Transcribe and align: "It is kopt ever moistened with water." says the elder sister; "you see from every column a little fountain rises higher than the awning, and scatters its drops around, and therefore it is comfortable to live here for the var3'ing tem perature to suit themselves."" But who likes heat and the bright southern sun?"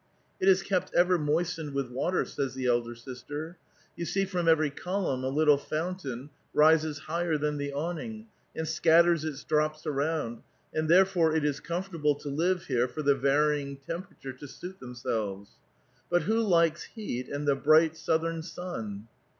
"It 0.39 0.47
is 0.49 0.63
kopt 0.63 0.91
ever 0.95 1.19
moistened 1.19 1.75
with 1.75 1.91
water." 1.91 2.25
says 2.25 2.55
the 2.55 2.65
elder 2.65 2.95
sister; 2.95 3.59
"you 3.95 4.03
see 4.03 4.25
from 4.25 4.47
every 4.47 4.71
column 4.71 5.23
a 5.23 5.27
little 5.29 5.59
fountain 5.59 6.31
rises 6.55 6.97
higher 6.97 7.37
than 7.37 7.57
the 7.57 7.71
awning, 7.71 8.25
and 8.55 8.67
scatters 8.67 9.23
its 9.23 9.43
drops 9.43 9.85
around, 9.85 10.41
and 10.73 10.89
therefore 10.89 11.35
it 11.35 11.45
is 11.45 11.59
comfortable 11.59 12.15
to 12.15 12.29
live 12.29 12.63
here 12.65 12.87
for 12.87 13.03
the 13.03 13.13
var3'ing 13.15 13.77
tem 13.85 14.01
perature 14.01 14.35
to 14.39 14.47
suit 14.47 14.79
themselves."" 14.79 15.51
But 16.09 16.23
who 16.23 16.39
likes 16.39 16.81
heat 16.85 17.29
and 17.29 17.47
the 17.47 17.55
bright 17.55 17.95
southern 17.95 18.41
sun?" 18.41 19.07